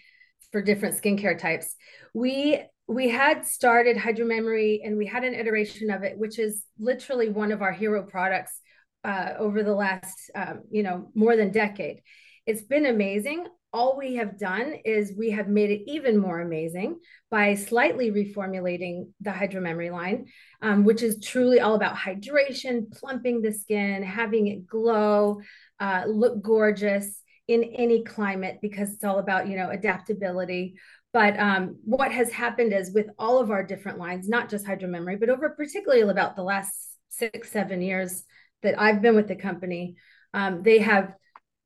for 0.52 0.62
different 0.62 1.00
skincare 1.00 1.38
types. 1.38 1.76
We 2.14 2.64
we 2.88 3.10
had 3.10 3.46
started 3.46 3.98
Hydra 3.98 4.26
Memory, 4.26 4.82
and 4.84 4.98
we 4.98 5.06
had 5.06 5.24
an 5.24 5.36
iteration 5.36 5.92
of 5.92 6.04
it, 6.04 6.18
which 6.18 6.40
is 6.40 6.64
literally 6.80 7.30
one 7.30 7.52
of 7.52 7.62
our 7.62 7.72
hero 7.72 8.04
products 8.04 8.60
uh, 9.04 9.34
over 9.38 9.64
the 9.64 9.74
last, 9.74 10.32
um, 10.34 10.64
you 10.72 10.82
know, 10.82 11.12
more 11.14 11.36
than 11.36 11.52
decade. 11.52 12.02
It's 12.48 12.64
been 12.64 12.86
amazing 12.86 13.46
all 13.76 13.98
we 13.98 14.16
have 14.16 14.40
done 14.40 14.74
is 14.86 15.14
we 15.18 15.32
have 15.32 15.50
made 15.50 15.70
it 15.70 15.82
even 15.86 16.18
more 16.18 16.40
amazing 16.40 16.98
by 17.30 17.54
slightly 17.56 18.10
reformulating 18.10 19.10
the 19.20 19.34
Hydra 19.34 19.60
Memory 19.60 19.90
line, 19.90 20.28
um, 20.62 20.86
which 20.86 21.04
is 21.04 21.20
truly 21.20 21.60
all 21.60 21.76
about 21.76 21.98
hydration, 21.98 22.90
plumping 22.90 23.42
the 23.42 23.52
skin, 23.52 24.02
having 24.02 24.48
it 24.48 24.66
glow, 24.66 25.42
uh, 25.82 26.04
look 26.08 26.42
gorgeous 26.42 27.22
in 27.50 27.66
any 27.66 28.02
climate 28.06 28.60
because 28.62 28.94
it's 28.94 29.04
all 29.04 29.20
about 29.20 29.50
you 29.50 29.58
know 29.58 29.70
adaptability. 29.70 30.76
But 31.12 31.38
um, 31.38 31.78
what 31.84 32.14
has 32.14 32.32
happened 32.32 32.72
is 32.72 32.94
with 32.94 33.08
all 33.20 33.40
of 33.40 33.52
our 33.52 33.64
different 33.64 34.00
lines, 34.00 34.30
not 34.30 34.50
just 34.50 34.66
Hydra 34.66 34.88
Memory, 34.88 35.18
but 35.18 35.30
over 35.30 35.50
particularly 35.50 36.10
about 36.10 36.38
the 36.38 36.44
last 36.44 36.72
six, 37.10 37.52
seven 37.52 37.82
years 37.82 38.24
that 38.64 38.80
I've 38.80 39.02
been 39.02 39.16
with 39.16 39.28
the 39.28 39.36
company, 39.36 39.98
um, 40.34 40.64
they 40.64 40.80
have 40.80 41.14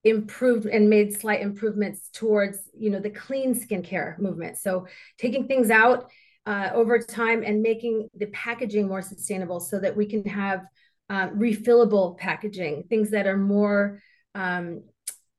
improved 0.03 0.65
and 0.65 0.89
made 0.89 1.13
slight 1.13 1.41
improvements 1.41 2.09
towards 2.13 2.57
you 2.73 2.89
know 2.89 2.99
the 2.99 3.09
clean 3.09 3.53
skincare 3.53 4.17
movement. 4.19 4.57
So 4.57 4.87
taking 5.17 5.47
things 5.47 5.69
out 5.69 6.09
uh, 6.45 6.69
over 6.73 6.99
time 6.99 7.43
and 7.43 7.61
making 7.61 8.09
the 8.15 8.27
packaging 8.27 8.87
more 8.87 9.01
sustainable 9.01 9.59
so 9.59 9.79
that 9.79 9.95
we 9.95 10.05
can 10.05 10.23
have 10.25 10.61
uh, 11.09 11.29
refillable 11.29 12.17
packaging 12.17 12.83
things 12.89 13.11
that 13.11 13.27
are 13.27 13.37
more 13.37 13.99
um, 14.35 14.83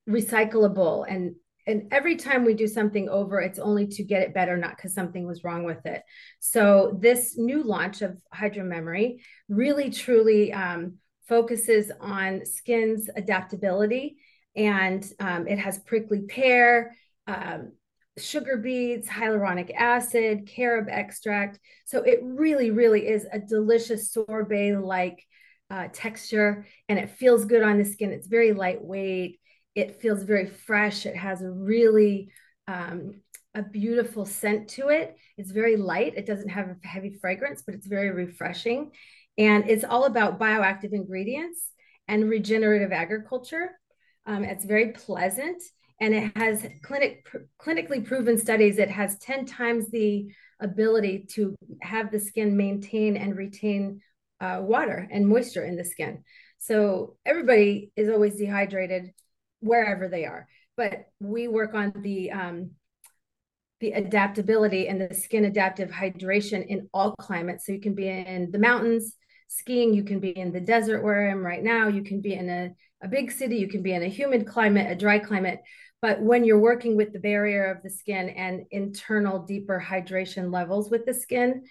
recyclable. 0.09 1.07
And 1.09 1.37
and 1.67 1.88
every 1.93 2.17
time 2.17 2.45
we 2.45 2.55
do 2.55 2.67
something 2.67 3.09
over 3.09 3.40
it's 3.40 3.59
only 3.59 3.87
to 3.87 4.02
get 4.02 4.23
it 4.23 4.35
better 4.35 4.57
not 4.57 4.76
because 4.76 4.95
something 4.95 5.26
was 5.26 5.45
wrong 5.45 5.64
with 5.64 5.87
it. 5.87 6.02
So 6.38 6.99
this 7.00 7.38
new 7.38 7.62
launch 7.62 8.02
of 8.02 8.21
hydra 8.33 8.64
memory 8.64 9.23
really 9.49 9.90
truly 9.90 10.52
um, 10.52 10.97
focuses 11.29 11.93
on 12.00 12.45
skin's 12.45 13.09
adaptability 13.14 14.19
and 14.57 15.04
um, 15.21 15.47
it 15.47 15.59
has 15.59 15.78
prickly 15.78 16.23
pear, 16.23 16.97
um, 17.26 17.73
sugar 18.19 18.57
beets, 18.57 19.09
hyaluronic 19.09 19.73
acid, 19.75 20.47
carob 20.47 20.88
extract. 20.88 21.59
So 21.87 22.02
it 22.02 22.21
really, 22.23 22.71
really 22.71 23.09
is 23.09 23.26
a 23.33 23.38
delicious 23.38 24.12
sorbet 24.12 24.76
like 24.76 25.25
uh, 25.71 25.88
texture 25.92 26.66
and 26.88 26.99
it 26.99 27.11
feels 27.11 27.45
good 27.45 27.62
on 27.62 27.78
the 27.78 27.85
skin. 27.85 28.12
It's 28.12 28.26
very 28.26 28.52
lightweight. 28.52 29.40
It 29.75 30.00
feels 30.00 30.25
very 30.25 30.47
fresh. 30.47 31.07
It 31.07 31.16
has 31.16 31.42
a 31.42 31.50
really 31.50 32.33
um, 32.66 33.21
a 33.54 33.62
beautiful 33.62 34.25
scent 34.25 34.69
to 34.69 34.88
it. 34.88 35.16
It's 35.37 35.50
very 35.50 35.76
light. 35.76 36.14
It 36.16 36.26
doesn't 36.26 36.50
have 36.50 36.69
a 36.69 36.87
heavy 36.87 37.19
fragrance, 37.21 37.62
but 37.62 37.75
it's 37.75 37.87
very 37.87 38.11
refreshing. 38.11 38.92
And 39.38 39.69
it's 39.69 39.85
all 39.85 40.04
about 40.04 40.38
bioactive 40.38 40.92
ingredients 40.92 41.71
and 42.07 42.28
regenerative 42.28 42.92
agriculture. 42.92 43.79
Um, 44.30 44.44
it's 44.44 44.64
very 44.64 44.92
pleasant 44.92 45.60
and 46.00 46.14
it 46.14 46.37
has 46.37 46.64
clinic 46.82 47.26
clinically 47.60 48.04
proven 48.04 48.38
studies. 48.38 48.78
It 48.78 48.88
has 48.88 49.18
10 49.18 49.44
times 49.44 49.90
the 49.90 50.28
ability 50.60 51.26
to 51.32 51.56
have 51.82 52.12
the 52.12 52.20
skin 52.20 52.56
maintain 52.56 53.16
and 53.16 53.37
retain 53.37 54.02
uh, 54.40 54.60
water 54.62 55.08
and 55.10 55.26
moisture 55.26 55.64
in 55.64 55.75
the 55.75 55.84
skin. 55.84 56.22
So 56.58 57.16
everybody 57.26 57.90
is 57.96 58.08
always 58.08 58.37
dehydrated 58.37 59.10
wherever 59.58 60.06
they 60.06 60.26
are, 60.26 60.46
but 60.76 61.06
we 61.18 61.49
work 61.49 61.75
on 61.75 61.92
the 62.00 62.30
um, 62.30 62.70
the 63.80 63.92
adaptability 63.92 64.87
and 64.87 65.00
the 65.00 65.12
skin 65.12 65.44
adaptive 65.44 65.90
hydration 65.90 66.64
in 66.64 66.88
all 66.94 67.16
climates. 67.16 67.66
So 67.66 67.72
you 67.72 67.80
can 67.80 67.96
be 67.96 68.06
in 68.06 68.52
the 68.52 68.60
mountains 68.60 69.16
skiing, 69.50 69.92
you 69.92 70.04
can 70.04 70.21
be 70.21 70.30
in 70.30 70.52
the 70.52 70.61
desert 70.61 71.02
where 71.02 71.28
I 71.28 71.30
am 71.33 71.45
right 71.45 71.62
now, 71.62 71.88
you 71.88 72.02
can 72.02 72.21
be 72.21 72.35
in 72.35 72.49
a 72.49 72.71
a 73.02 73.09
big 73.09 73.33
city, 73.33 73.57
you 73.57 73.69
can 73.69 73.83
be 73.83 73.92
in 73.92 74.02
a 74.02 74.09
humid 74.09 74.47
climate, 74.47 74.90
a 74.90 74.95
dry 74.95 75.19
climate. 75.19 75.61
But 76.02 76.21
when 76.21 76.45
you're 76.45 76.59
working 76.59 76.97
with 76.97 77.12
the 77.12 77.19
barrier 77.19 77.71
of 77.71 77.83
the 77.83 77.90
skin 77.90 78.30
and 78.30 78.64
internal 78.71 79.40
deeper 79.40 79.83
hydration 79.87 80.52
levels 80.52 80.90
with 80.90 81.07
the 81.07 81.14
skin 81.14 81.64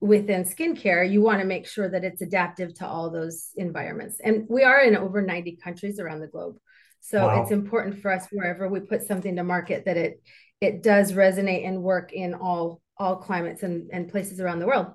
within 0.00 0.44
skincare, 0.44 1.08
you 1.10 1.22
want 1.22 1.40
to 1.40 1.46
make 1.46 1.66
sure 1.66 1.88
that 1.88 2.04
it's 2.04 2.22
adaptive 2.22 2.74
to 2.74 2.86
all 2.86 3.10
those 3.10 3.50
environments. 3.56 4.20
And 4.22 4.46
we 4.48 4.62
are 4.62 4.80
in 4.80 4.96
over 4.96 5.22
90 5.22 5.58
countries 5.62 5.98
around 5.98 6.20
the 6.20 6.26
globe. 6.26 6.56
So 7.00 7.26
wow. 7.26 7.42
it's 7.42 7.50
important 7.50 8.00
for 8.00 8.12
us 8.12 8.26
wherever 8.30 8.68
we 8.68 8.80
put 8.80 9.06
something 9.06 9.36
to 9.36 9.44
market 9.44 9.84
that 9.84 9.96
it 9.96 10.20
it 10.60 10.82
does 10.82 11.12
resonate 11.12 11.66
and 11.66 11.82
work 11.82 12.12
in 12.12 12.34
all 12.34 12.80
all 12.96 13.16
climates 13.16 13.62
and, 13.62 13.90
and 13.92 14.10
places 14.10 14.40
around 14.40 14.60
the 14.60 14.66
world. 14.66 14.86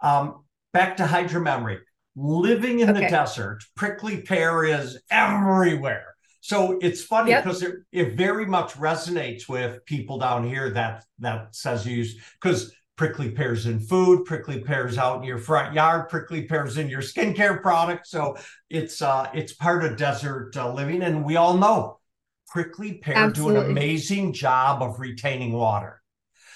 Um, 0.00 0.44
back 0.72 0.98
to 0.98 1.08
Hydra 1.08 1.40
Memory. 1.40 1.80
Living 2.14 2.80
in 2.80 2.90
okay. 2.90 3.04
the 3.04 3.08
desert, 3.08 3.64
prickly 3.74 4.20
pear 4.20 4.64
is 4.64 5.00
everywhere 5.10 6.12
so 6.42 6.76
it's 6.82 7.04
funny 7.04 7.30
yep. 7.30 7.44
because 7.44 7.62
it, 7.62 7.76
it 7.92 8.14
very 8.14 8.44
much 8.44 8.74
resonates 8.74 9.48
with 9.48 9.84
people 9.86 10.18
down 10.18 10.44
here 10.44 10.70
that 10.70 11.04
that 11.20 11.54
says 11.54 11.86
use 11.86 12.16
because 12.40 12.74
prickly 12.96 13.30
pears 13.30 13.66
in 13.66 13.78
food, 13.78 14.24
prickly 14.24 14.60
pears 14.60 14.98
out 14.98 15.18
in 15.18 15.22
your 15.22 15.38
front 15.38 15.72
yard, 15.72 16.08
prickly 16.08 16.42
pears 16.42 16.78
in 16.78 16.88
your 16.88 17.00
skincare 17.00 17.62
product. 17.62 18.08
So 18.08 18.36
it's 18.68 19.00
uh 19.00 19.30
it's 19.32 19.52
part 19.52 19.84
of 19.84 19.96
desert 19.96 20.56
uh, 20.56 20.72
living, 20.72 21.02
and 21.02 21.24
we 21.24 21.36
all 21.36 21.56
know 21.56 22.00
prickly 22.48 22.94
pear 22.94 23.16
Absolutely. 23.16 23.60
do 23.60 23.64
an 23.64 23.70
amazing 23.70 24.32
job 24.32 24.82
of 24.82 24.98
retaining 24.98 25.52
water. 25.52 26.01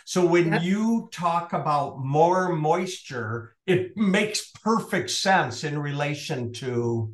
So 0.06 0.25
when 0.25 0.52
yep. 0.52 0.62
you 0.62 1.08
talk 1.10 1.52
about 1.52 1.98
more 1.98 2.54
moisture, 2.54 3.56
it 3.66 3.96
makes 3.96 4.52
perfect 4.52 5.10
sense 5.10 5.64
in 5.64 5.76
relation 5.76 6.52
to 6.54 7.12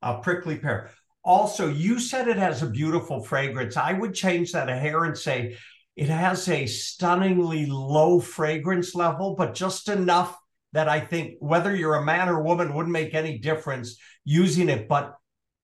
uh, 0.00 0.20
prickly 0.20 0.56
pear. 0.56 0.90
Also, 1.22 1.68
you 1.68 2.00
said 2.00 2.28
it 2.28 2.38
has 2.38 2.62
a 2.62 2.70
beautiful 2.70 3.22
fragrance. 3.22 3.76
I 3.76 3.92
would 3.92 4.14
change 4.14 4.52
that 4.52 4.70
a 4.70 4.74
hair 4.74 5.04
and 5.04 5.18
say 5.18 5.58
it 5.96 6.08
has 6.08 6.48
a 6.48 6.64
stunningly 6.64 7.66
low 7.66 8.20
fragrance 8.20 8.94
level, 8.94 9.34
but 9.36 9.52
just 9.52 9.90
enough 9.90 10.34
that 10.72 10.88
I 10.88 11.00
think 11.00 11.34
whether 11.40 11.76
you're 11.76 11.96
a 11.96 12.06
man 12.06 12.30
or 12.30 12.42
woman 12.42 12.72
wouldn't 12.72 12.90
make 12.94 13.12
any 13.12 13.36
difference 13.36 13.98
using 14.24 14.70
it. 14.70 14.88
But 14.88 15.14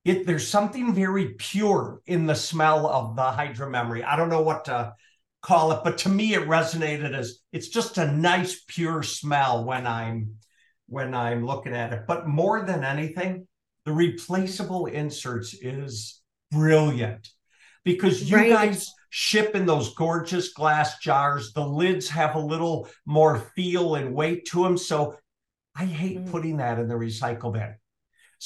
it 0.04 0.26
there's 0.26 0.46
something 0.46 0.92
very 0.92 1.36
pure 1.38 2.02
in 2.04 2.26
the 2.26 2.34
smell 2.34 2.86
of 2.86 3.16
the 3.16 3.22
Hydra 3.22 3.70
Memory. 3.70 4.04
I 4.04 4.16
don't 4.16 4.28
know 4.28 4.42
what 4.42 4.66
to 4.66 4.92
call 5.46 5.70
it, 5.70 5.84
but 5.84 5.98
to 5.98 6.08
me 6.08 6.34
it 6.34 6.48
resonated 6.48 7.14
as 7.14 7.38
it's 7.52 7.68
just 7.68 7.98
a 7.98 8.12
nice 8.12 8.64
pure 8.66 9.02
smell 9.04 9.64
when 9.64 9.86
I'm 9.86 10.34
when 10.88 11.14
I'm 11.14 11.46
looking 11.46 11.72
at 11.72 11.92
it. 11.92 12.02
But 12.08 12.26
more 12.26 12.64
than 12.64 12.82
anything, 12.82 13.46
the 13.84 13.92
replaceable 13.92 14.86
inserts 14.86 15.54
is 15.54 16.20
brilliant 16.50 17.28
because 17.84 18.28
you 18.28 18.36
right. 18.36 18.50
guys 18.50 18.92
ship 19.10 19.54
in 19.54 19.66
those 19.66 19.94
gorgeous 19.94 20.52
glass 20.52 20.98
jars. 20.98 21.52
The 21.52 21.64
lids 21.64 22.08
have 22.08 22.34
a 22.34 22.40
little 22.40 22.88
more 23.06 23.38
feel 23.54 23.94
and 23.94 24.14
weight 24.14 24.46
to 24.46 24.64
them. 24.64 24.76
So 24.76 25.16
I 25.76 25.84
hate 25.84 26.18
mm. 26.18 26.30
putting 26.30 26.56
that 26.56 26.80
in 26.80 26.88
the 26.88 26.94
recycle 26.94 27.52
bin. 27.52 27.76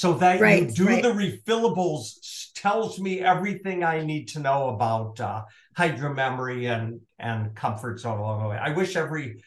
So 0.00 0.14
that 0.14 0.40
right, 0.40 0.62
you 0.62 0.70
do 0.70 0.86
right. 0.86 1.02
the 1.02 1.10
refillables 1.10 2.52
tells 2.54 2.98
me 2.98 3.20
everything 3.20 3.84
I 3.84 4.02
need 4.02 4.28
to 4.28 4.40
know 4.40 4.70
about 4.70 5.20
uh, 5.20 5.42
Hydra 5.76 6.14
Memory 6.14 6.68
and 6.68 7.02
and 7.18 7.54
Comfort 7.54 8.00
Zone 8.00 8.18
along 8.18 8.42
the 8.42 8.48
way. 8.48 8.56
I 8.56 8.70
wish 8.70 8.96
every 8.96 9.44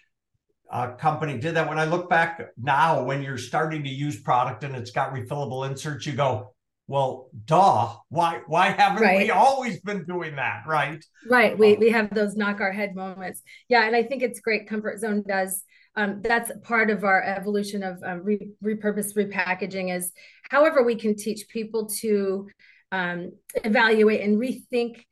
uh, 0.71 0.91
company 0.91 1.39
did 1.39 1.55
that. 1.55 1.67
When 1.67 1.79
I 1.79 1.85
look 1.85 2.07
back 2.07 2.39
now, 2.55 3.01
when 3.01 3.23
you're 3.23 3.39
starting 3.39 3.83
to 3.85 3.89
use 3.89 4.21
product 4.21 4.63
and 4.63 4.75
it's 4.75 4.91
got 4.91 5.11
refillable 5.11 5.67
inserts, 5.67 6.05
you 6.05 6.13
go, 6.13 6.53
well, 6.85 7.31
duh. 7.45 7.95
Why 8.09 8.41
why 8.45 8.67
haven't 8.67 9.01
right. 9.01 9.23
we 9.23 9.31
always 9.31 9.81
been 9.81 10.05
doing 10.05 10.35
that? 10.35 10.65
Right. 10.67 11.03
Right. 11.27 11.57
We 11.57 11.77
we 11.77 11.89
have 11.89 12.13
those 12.13 12.35
knock 12.35 12.61
our 12.61 12.71
head 12.71 12.93
moments. 12.93 13.41
Yeah, 13.69 13.87
and 13.87 13.95
I 13.95 14.03
think 14.03 14.21
it's 14.21 14.39
great. 14.39 14.69
Comfort 14.69 14.99
Zone 14.99 15.23
does. 15.27 15.63
Um, 15.95 16.21
that's 16.21 16.51
part 16.63 16.89
of 16.89 17.03
our 17.03 17.21
evolution 17.23 17.83
of 17.83 18.01
um, 18.03 18.23
re- 18.23 18.51
repurpose 18.63 19.15
repackaging 19.15 19.95
is 19.95 20.11
however 20.49 20.83
we 20.83 20.95
can 20.95 21.15
teach 21.15 21.47
people 21.49 21.87
to 22.01 22.49
um, 22.91 23.31
evaluate 23.63 24.21
and 24.21 24.39
rethink 24.39 25.03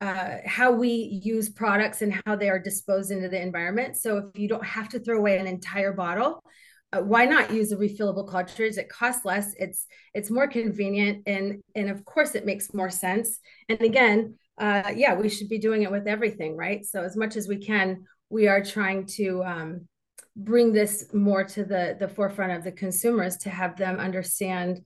uh, 0.00 0.38
how 0.44 0.72
we 0.72 1.20
use 1.24 1.48
products 1.48 2.02
and 2.02 2.20
how 2.26 2.36
they 2.36 2.48
are 2.48 2.58
disposed 2.58 3.10
into 3.10 3.28
the 3.28 3.40
environment. 3.40 3.96
So 3.96 4.18
if 4.18 4.38
you 4.38 4.48
don't 4.48 4.64
have 4.64 4.88
to 4.90 4.98
throw 4.98 5.18
away 5.18 5.38
an 5.38 5.46
entire 5.46 5.92
bottle, 5.92 6.42
uh, 6.92 7.00
why 7.00 7.24
not 7.24 7.52
use 7.52 7.72
a 7.72 7.76
refillable 7.76 8.28
cartridge? 8.28 8.76
It 8.76 8.88
costs 8.88 9.24
less. 9.24 9.54
It's 9.58 9.86
it's 10.12 10.30
more 10.30 10.46
convenient, 10.46 11.22
and 11.26 11.60
and 11.74 11.90
of 11.90 12.04
course 12.04 12.34
it 12.34 12.46
makes 12.46 12.74
more 12.74 12.90
sense. 12.90 13.40
And 13.68 13.80
again, 13.80 14.36
uh, 14.58 14.92
yeah, 14.94 15.14
we 15.14 15.28
should 15.28 15.48
be 15.48 15.58
doing 15.58 15.82
it 15.82 15.90
with 15.90 16.06
everything, 16.06 16.56
right? 16.56 16.84
So 16.84 17.02
as 17.02 17.16
much 17.16 17.36
as 17.36 17.48
we 17.48 17.56
can, 17.56 18.04
we 18.30 18.46
are 18.46 18.62
trying 18.62 19.06
to 19.16 19.42
um, 19.42 19.88
bring 20.36 20.72
this 20.72 21.12
more 21.12 21.44
to 21.44 21.64
the 21.64 21.96
the 21.98 22.08
forefront 22.08 22.52
of 22.52 22.64
the 22.64 22.72
consumers 22.72 23.36
to 23.38 23.50
have 23.50 23.76
them 23.76 23.98
understand. 23.98 24.84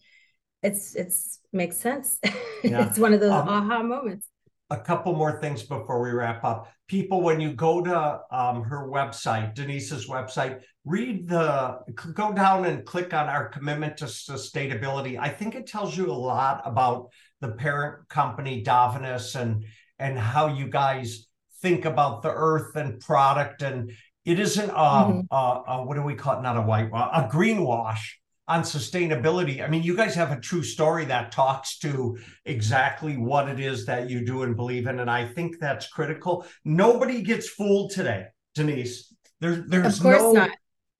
It's 0.62 0.95
it's 0.95 1.40
makes 1.52 1.76
sense. 1.76 2.19
Yeah. 2.64 2.88
it's 2.88 2.99
one 2.99 3.14
of 3.14 3.21
those 3.21 3.31
um, 3.31 3.49
aha 3.49 3.85
moments 3.85 4.26
a 4.71 4.76
couple 4.76 5.14
more 5.14 5.40
things 5.40 5.62
before 5.62 6.02
we 6.02 6.11
wrap 6.11 6.45
up. 6.45 6.71
People, 6.88 7.23
when 7.23 7.40
you 7.40 7.52
go 7.52 7.83
to 7.83 8.21
um, 8.31 8.62
her 8.62 8.88
website, 8.88 9.55
Denise's 9.55 10.09
website, 10.09 10.61
read 10.85 11.28
the, 11.28 11.78
go 12.12 12.33
down 12.33 12.67
and 12.67 12.85
click 12.85 13.14
on 13.14 13.28
our 13.28 13.49
commitment 13.49 13.97
to 13.99 14.05
sustainability. 14.05 15.19
I 15.19 15.28
think 15.31 15.55
it 15.55 15.67
tells 15.67 15.97
you 15.97 16.11
a 16.11 16.12
lot 16.12 16.62
about 16.64 17.09
the 17.40 17.49
parent 17.49 18.09
company, 18.09 18.62
Davines, 18.62 19.40
and 19.40 19.64
and 20.00 20.17
how 20.17 20.47
you 20.47 20.69
guys 20.69 21.26
think 21.61 21.85
about 21.85 22.23
the 22.23 22.31
earth 22.31 22.76
and 22.76 23.00
product 23.00 23.62
and 23.62 23.90
it 24.29 24.39
isn't 24.39 24.71
um 24.71 24.77
mm-hmm. 24.77 25.21
uh, 25.31 25.81
uh, 25.81 25.85
what 25.85 25.95
do 25.95 26.03
we 26.03 26.15
call 26.15 26.39
it 26.39 26.43
not 26.43 26.57
a 26.57 26.63
white 26.63 26.91
wash, 26.91 27.11
a 27.15 27.29
green 27.31 27.63
wash 27.63 28.21
on 28.47 28.63
sustainability. 28.63 29.63
I 29.63 29.69
mean, 29.69 29.83
you 29.83 29.95
guys 29.95 30.15
have 30.15 30.33
a 30.33 30.41
true 30.41 30.63
story 30.63 31.05
that 31.07 31.33
talks 31.33 31.79
to 31.81 32.17
exactly 32.47 33.19
what 33.19 33.47
it 33.47 33.61
is 33.61 33.85
that 33.85 34.09
you 34.09 34.25
do 34.25 34.43
and 34.43 34.57
believe 34.57 34.87
in. 34.87 35.01
And 35.01 35.11
I 35.11 35.27
think 35.27 35.59
that's 35.59 35.87
critical. 35.89 36.47
Nobody 36.65 37.21
gets 37.21 37.47
fooled 37.49 37.91
today, 37.91 38.27
Denise. 38.55 39.15
There's 39.41 39.67
there's 39.67 39.99
of 39.99 40.03
course 40.03 40.23
no 40.23 40.33
not. 40.33 40.51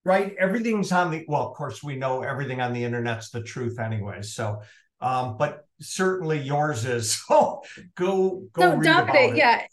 right. 0.05 0.35
Everything's 0.39 0.93
on 0.93 1.11
the 1.11 1.25
well, 1.29 1.49
of 1.49 1.55
course, 1.55 1.83
we 1.83 1.97
know 1.97 2.23
everything 2.23 2.61
on 2.61 2.73
the 2.73 2.85
internet's 2.85 3.31
the 3.31 3.43
truth 3.43 3.79
anyway. 3.79 4.23
So 4.23 4.61
um, 5.01 5.37
but 5.39 5.67
certainly 5.81 6.41
yours 6.41 6.85
is. 6.85 7.23
So 7.29 7.63
go 7.95 8.45
go 8.53 8.63
so 8.63 8.77
read 8.77 9.09
it. 9.15 9.37
Yeah. 9.37 9.67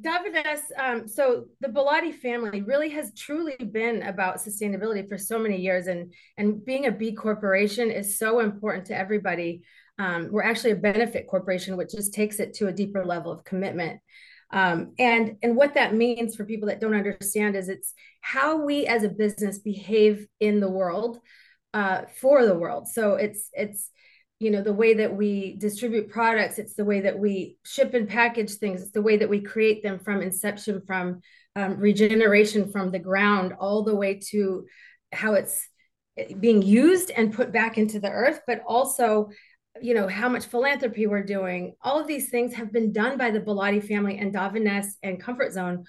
Davines, 0.00 0.60
um, 0.78 1.08
so 1.08 1.46
the 1.60 1.68
Bollati 1.68 2.14
family 2.14 2.62
really 2.62 2.90
has 2.90 3.12
truly 3.14 3.56
been 3.56 4.02
about 4.02 4.36
sustainability 4.36 5.08
for 5.08 5.18
so 5.18 5.38
many 5.38 5.60
years, 5.60 5.86
and 5.86 6.12
and 6.36 6.64
being 6.64 6.86
a 6.86 6.92
B 6.92 7.12
corporation 7.12 7.90
is 7.90 8.18
so 8.18 8.40
important 8.40 8.86
to 8.86 8.96
everybody. 8.96 9.62
Um, 9.98 10.28
we're 10.30 10.44
actually 10.44 10.72
a 10.72 10.76
benefit 10.76 11.26
corporation, 11.26 11.76
which 11.76 11.90
just 11.92 12.14
takes 12.14 12.38
it 12.38 12.54
to 12.54 12.68
a 12.68 12.72
deeper 12.72 13.04
level 13.04 13.32
of 13.32 13.44
commitment. 13.44 14.00
Um, 14.50 14.94
and 14.98 15.36
and 15.42 15.56
what 15.56 15.74
that 15.74 15.94
means 15.94 16.36
for 16.36 16.44
people 16.44 16.68
that 16.68 16.80
don't 16.80 16.94
understand 16.94 17.56
is 17.56 17.68
it's 17.68 17.92
how 18.20 18.64
we 18.64 18.86
as 18.86 19.02
a 19.02 19.08
business 19.08 19.58
behave 19.58 20.26
in 20.40 20.60
the 20.60 20.70
world 20.70 21.18
uh, 21.74 22.02
for 22.20 22.46
the 22.46 22.54
world. 22.54 22.88
So 22.88 23.14
it's 23.14 23.50
it's 23.52 23.90
you 24.40 24.50
know 24.50 24.62
the 24.62 24.72
way 24.72 24.94
that 24.94 25.14
we 25.14 25.56
distribute 25.56 26.10
products 26.10 26.58
it's 26.58 26.74
the 26.74 26.84
way 26.84 27.00
that 27.00 27.18
we 27.18 27.58
ship 27.64 27.94
and 27.94 28.08
package 28.08 28.54
things 28.54 28.82
it's 28.82 28.92
the 28.92 29.02
way 29.02 29.16
that 29.16 29.28
we 29.28 29.40
create 29.40 29.82
them 29.82 29.98
from 29.98 30.22
inception 30.22 30.82
from 30.86 31.20
um, 31.56 31.78
regeneration 31.78 32.70
from 32.70 32.90
the 32.90 32.98
ground 32.98 33.52
all 33.58 33.82
the 33.82 33.94
way 33.94 34.20
to 34.30 34.64
how 35.12 35.34
it's 35.34 35.68
eh, 36.16 36.32
being 36.38 36.62
used 36.62 37.10
and 37.10 37.34
put 37.34 37.52
back 37.52 37.78
into 37.78 37.98
the 37.98 38.10
earth 38.10 38.40
but 38.46 38.62
also 38.66 39.28
you 39.80 39.94
know 39.94 40.08
how 40.08 40.28
much 40.28 40.46
philanthropy 40.46 41.06
we're 41.06 41.22
doing. 41.22 41.74
All 41.82 42.00
of 42.00 42.06
these 42.06 42.30
things 42.30 42.54
have 42.54 42.72
been 42.72 42.92
done 42.92 43.16
by 43.18 43.30
the 43.30 43.40
Bollati 43.40 43.82
family 43.82 44.18
and 44.18 44.34
Davines 44.34 44.86
and 45.02 45.20
Comfort 45.20 45.52
Zone 45.52 45.84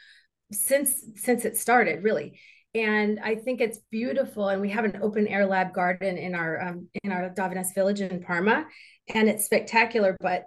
since 0.52 1.04
since 1.16 1.46
it 1.46 1.58
started 1.58 2.04
really 2.04 2.40
and 2.80 3.20
I 3.20 3.36
think 3.36 3.60
it's 3.60 3.80
beautiful. 3.92 4.50
And 4.50 4.62
we 4.62 4.70
have 4.70 4.86
an 4.86 5.00
open 5.02 5.28
air 5.28 5.46
lab 5.46 5.74
garden 5.74 6.18
in 6.18 6.34
our 6.34 6.62
um, 6.62 6.88
in 7.04 7.12
our 7.12 7.30
Davines 7.30 7.74
Village 7.76 8.02
in 8.02 8.24
Parma, 8.24 8.66
and 9.14 9.28
it's 9.28 9.46
spectacular. 9.46 10.16
But 10.20 10.46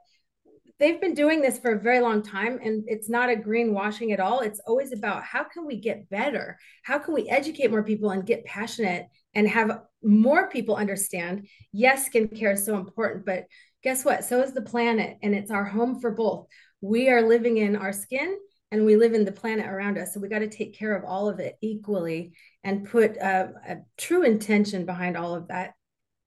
they've 0.79 1.01
been 1.01 1.15
doing 1.15 1.43
this 1.43 1.59
for 1.59 1.73
a 1.73 1.81
very 1.81 2.01
long 2.01 2.23
time, 2.23 2.59
and 2.63 2.85
it's 2.87 3.09
not 3.11 3.31
a 3.31 3.37
greenwashing 3.37 4.13
at 4.13 4.21
all. 4.21 4.41
It's 4.41 4.61
always 4.67 4.93
about 4.93 5.25
how 5.25 5.45
can 5.45 5.67
we 5.67 5.77
get 5.77 6.09
better? 6.09 6.59
How 6.85 6.99
can 6.99 7.15
we 7.15 7.29
educate 7.29 7.71
more 7.71 7.85
people 7.85 8.11
and 8.11 8.27
get 8.27 8.45
passionate 8.45 9.07
and 9.35 9.47
have 9.49 9.83
more 10.03 10.49
people 10.49 10.77
understand? 10.77 11.49
Yes, 11.73 12.09
skincare 12.09 12.55
is 12.55 12.65
so 12.65 12.77
important, 12.77 13.27
but 13.27 13.45
guess 13.83 14.05
what? 14.05 14.25
So 14.25 14.43
is 14.43 14.53
the 14.53 14.63
planet, 14.63 15.19
and 15.23 15.35
it's 15.35 15.51
our 15.51 15.65
home 15.65 16.01
for 16.01 16.11
both. 16.11 16.47
We 16.81 17.11
are 17.11 17.23
living 17.23 17.59
in 17.59 17.77
our 17.77 17.93
skin 17.93 18.37
and 18.73 18.87
we 18.87 18.97
live 18.97 19.13
in 19.13 19.27
the 19.27 19.33
planet 19.33 19.67
around 19.67 19.99
us. 19.99 20.15
So 20.15 20.21
we 20.21 20.29
got 20.29 20.39
to 20.39 20.49
take 20.49 20.77
care 20.77 20.97
of 20.97 21.05
all 21.05 21.29
of 21.29 21.39
it 21.41 21.59
equally 21.61 22.33
and 22.65 22.89
put 22.89 23.17
a, 23.19 23.53
a 23.69 23.77
true 23.99 24.23
intention 24.23 24.87
behind 24.87 25.15
all 25.15 25.35
of 25.35 25.49
that. 25.49 25.75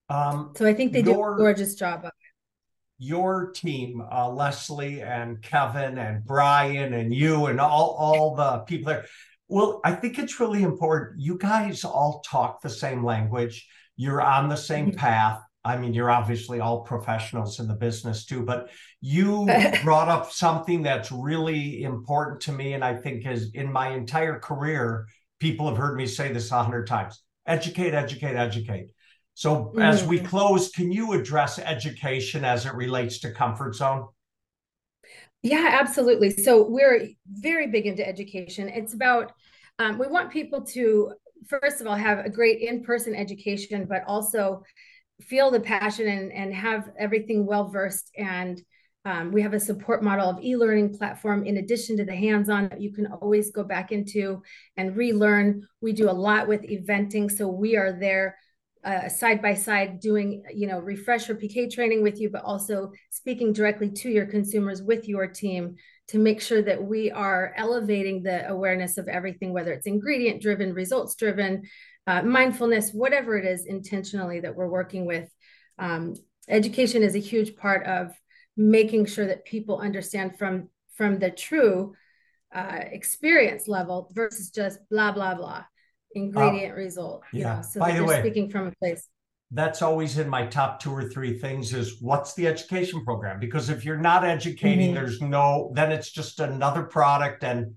Um, 0.10 0.54
so 0.56 0.68
I 0.68 0.74
think 0.76 0.94
they 0.94 1.02
your, 1.02 1.32
do 1.32 1.34
a 1.34 1.38
gorgeous 1.38 1.74
job 1.74 2.02
of 2.02 2.06
it. 2.06 3.04
Your 3.04 3.52
team, 3.52 4.02
uh, 4.10 4.30
Leslie 4.30 5.02
and 5.02 5.42
Kevin 5.42 5.98
and 5.98 6.24
Brian 6.24 6.94
and 6.94 7.14
you 7.14 7.48
and 7.48 7.60
all 7.60 7.96
all 8.00 8.36
the 8.36 8.60
people 8.60 8.94
there. 8.94 9.06
Well, 9.48 9.82
I 9.84 9.94
think 9.94 10.20
it's 10.20 10.40
really 10.40 10.62
important. 10.62 11.20
You 11.20 11.40
guys 11.40 11.84
all 11.84 12.24
talk 12.26 12.62
the 12.62 12.70
same 12.70 13.04
language. 13.04 13.68
You're 13.98 14.22
on 14.22 14.50
the 14.50 14.56
same 14.56 14.92
path. 14.96 15.42
I 15.66 15.78
mean, 15.78 15.94
you're 15.94 16.12
obviously 16.12 16.60
all 16.60 16.82
professionals 16.82 17.60
in 17.60 17.68
the 17.68 17.74
business 17.74 18.26
too, 18.26 18.44
but 18.44 18.70
you 19.02 19.50
brought 19.84 20.08
up 20.08 20.32
something 20.32 20.84
that's 20.84 21.12
really 21.12 21.82
important 21.84 22.42
to 22.42 22.52
me. 22.52 22.74
And 22.74 22.84
I 22.84 22.96
think 22.96 23.26
is 23.26 23.52
in 23.54 23.72
my 23.72 23.90
entire 23.90 24.40
career, 24.40 25.08
people 25.40 25.68
have 25.68 25.78
heard 25.78 25.98
me 25.98 26.06
say 26.06 26.32
this 26.32 26.52
a 26.52 26.64
hundred 26.64 26.88
times 26.88 27.22
educate, 27.48 27.94
educate, 27.94 28.36
educate. 28.36 28.90
So 29.34 29.74
mm. 29.76 29.84
as 29.84 30.04
we 30.06 30.20
mm. 30.20 30.26
close, 30.28 30.70
can 30.70 30.92
you 30.92 31.14
address 31.14 31.60
education 31.60 32.46
as 32.46 32.66
it 32.66 32.74
relates 32.74 33.20
to 33.20 33.32
comfort 33.32 33.76
zone? 33.76 34.08
Yeah, 35.44 35.78
absolutely. 35.80 36.32
So 36.32 36.68
we're 36.68 37.10
very 37.28 37.68
big 37.68 37.86
into 37.86 38.08
education. 38.08 38.70
It's 38.70 38.94
about, 38.94 39.34
um, 39.78 40.00
we 40.00 40.08
want 40.08 40.32
people 40.32 40.62
to, 40.68 41.14
first 41.48 41.82
of 41.82 41.88
all, 41.88 41.96
have 41.96 42.26
a 42.26 42.30
great 42.30 42.62
in 42.62 42.84
person 42.84 43.14
education, 43.14 43.86
but 43.88 44.04
also 44.08 44.64
feel 45.22 45.52
the 45.52 45.60
passion 45.60 46.08
and, 46.08 46.32
and 46.32 46.54
have 46.54 46.90
everything 46.98 47.46
well 47.46 47.70
versed. 47.70 48.12
And 48.18 48.62
um, 49.06 49.32
we 49.32 49.42
have 49.44 49.54
a 49.54 49.60
support 49.60 50.04
model 50.04 50.30
of 50.30 50.44
e-learning 50.44 50.98
platform 50.98 51.46
in 51.46 51.58
addition 51.58 51.98
to 51.98 52.06
the 52.06 52.16
hands-on 52.16 52.70
that 52.70 52.82
you 52.82 52.92
can 52.92 53.06
always 53.08 53.52
go 53.52 53.64
back 53.64 53.92
into 53.92 54.42
and 54.78 54.98
relearn. 54.98 55.68
We 55.80 55.94
do 55.94 56.10
a 56.10 56.12
lot 56.12 56.48
with 56.48 56.64
eventing 56.64 57.32
so 57.32 57.48
we 57.48 57.76
are 57.76 57.92
there 57.92 58.38
uh, 58.86 59.10
side 59.10 59.42
by 59.42 59.54
side 59.56 60.00
doing 60.00 60.44
you 60.54 60.68
know 60.68 60.78
refresher 60.78 61.34
pk 61.34 61.72
training 61.74 62.04
with 62.04 62.22
you 62.22 62.30
but 62.30 62.44
also 62.44 62.92
speaking 63.10 63.52
directly 63.52 63.90
to 63.90 64.10
your 64.10 64.28
consumers 64.28 64.84
with 64.84 65.08
your 65.08 65.26
team 65.26 65.76
to 66.08 66.20
make 66.20 66.40
sure 66.40 66.62
that 66.62 66.84
we 66.84 67.10
are 67.10 67.52
elevating 67.58 68.22
the 68.22 68.48
awareness 68.48 69.00
of 69.00 69.08
everything 69.08 69.52
whether 69.54 69.74
it's 69.74 69.88
ingredient 69.88 70.40
driven 70.40 70.72
results 70.72 71.16
driven 71.16 71.64
uh, 72.08 72.22
mindfulness, 72.22 72.92
whatever 72.92 73.38
it 73.38 73.46
is 73.46 73.66
intentionally 73.66 74.40
that 74.42 74.56
we're 74.56 74.68
working 74.68 75.06
with. 75.06 75.30
Um, 75.80 76.16
education 76.48 77.04
is 77.04 77.16
a 77.16 77.20
huge 77.20 77.56
part 77.56 77.86
of 77.86 78.12
making 78.56 79.06
sure 79.06 79.28
that 79.28 79.46
people 79.46 79.80
understand 79.80 80.38
from 80.38 80.70
from 80.96 81.20
the 81.20 81.30
true 81.30 81.94
uh, 82.54 82.80
experience 82.92 83.68
level 83.68 84.10
versus 84.14 84.50
just 84.50 84.80
blah 84.90 85.12
blah 85.12 85.36
blah 85.36 85.64
ingredient 86.16 86.74
uh, 86.74 86.76
result. 86.76 87.24
Yeah. 87.34 87.58
Know, 87.58 87.62
so 87.62 87.80
By 87.80 87.92
the 87.92 88.04
way, 88.04 88.20
speaking 88.22 88.50
from 88.50 88.68
a 88.68 88.72
place. 88.82 89.08
That's 89.52 89.82
always 89.82 90.18
in 90.18 90.28
my 90.28 90.48
top 90.48 90.80
two 90.80 90.92
or 90.92 91.08
three 91.08 91.38
things 91.38 91.74
is 91.74 92.02
what's 92.02 92.34
the 92.34 92.48
education 92.48 93.06
program? 93.06 93.40
Because 93.40 93.70
if 93.70 93.86
you're 93.86 93.98
not 93.98 94.26
educating, 94.26 94.88
mm-hmm. 94.88 94.96
there's 94.96 95.22
no, 95.22 95.72
then 95.76 95.92
it's 95.92 96.10
just 96.10 96.40
another 96.40 96.84
product 96.84 97.44
and 97.44 97.76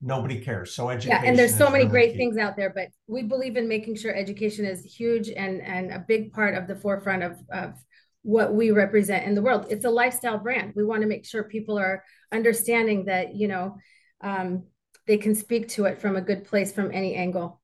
nobody 0.00 0.40
cares. 0.40 0.74
So 0.74 0.88
education. 0.88 1.22
Yeah, 1.22 1.28
and 1.28 1.38
there's 1.38 1.56
so 1.56 1.70
many 1.70 1.84
really 1.84 1.90
great 1.90 2.12
key. 2.12 2.18
things 2.18 2.36
out 2.36 2.56
there, 2.56 2.72
but 2.74 2.88
we 3.06 3.22
believe 3.22 3.56
in 3.56 3.68
making 3.68 3.96
sure 3.96 4.14
education 4.14 4.64
is 4.64 4.84
huge 4.84 5.28
and 5.28 5.62
and 5.62 5.92
a 5.92 6.04
big 6.06 6.32
part 6.32 6.54
of 6.54 6.66
the 6.66 6.76
forefront 6.76 7.22
of 7.22 7.38
of 7.50 7.74
what 8.22 8.52
we 8.52 8.72
represent 8.72 9.24
in 9.24 9.34
the 9.34 9.42
world. 9.42 9.66
It's 9.70 9.84
a 9.84 9.90
lifestyle 9.90 10.38
brand. 10.38 10.72
We 10.74 10.84
want 10.84 11.02
to 11.02 11.08
make 11.08 11.24
sure 11.24 11.44
people 11.44 11.78
are 11.78 12.02
understanding 12.32 13.04
that 13.06 13.34
you 13.34 13.48
know 13.48 13.76
um, 14.20 14.64
they 15.06 15.16
can 15.16 15.34
speak 15.34 15.68
to 15.70 15.84
it 15.84 16.00
from 16.00 16.16
a 16.16 16.20
good 16.20 16.44
place 16.44 16.72
from 16.72 16.90
any 16.92 17.14
angle. 17.14 17.60